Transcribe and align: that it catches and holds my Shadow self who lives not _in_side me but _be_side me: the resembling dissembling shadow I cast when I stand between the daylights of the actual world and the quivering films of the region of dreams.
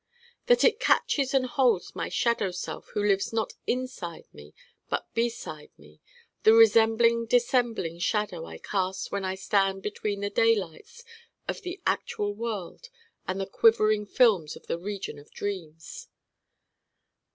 that 0.47 0.63
it 0.63 0.79
catches 0.79 1.31
and 1.31 1.45
holds 1.45 1.95
my 1.95 2.09
Shadow 2.09 2.49
self 2.49 2.87
who 2.95 3.03
lives 3.07 3.31
not 3.31 3.53
_in_side 3.67 4.25
me 4.33 4.55
but 4.89 5.05
_be_side 5.13 5.69
me: 5.77 6.01
the 6.41 6.55
resembling 6.55 7.27
dissembling 7.27 7.99
shadow 7.99 8.43
I 8.47 8.57
cast 8.57 9.11
when 9.11 9.23
I 9.23 9.35
stand 9.35 9.83
between 9.83 10.21
the 10.21 10.31
daylights 10.31 11.03
of 11.47 11.61
the 11.61 11.79
actual 11.85 12.33
world 12.33 12.89
and 13.27 13.39
the 13.39 13.45
quivering 13.45 14.07
films 14.07 14.55
of 14.55 14.65
the 14.65 14.79
region 14.79 15.19
of 15.19 15.29
dreams. 15.29 16.07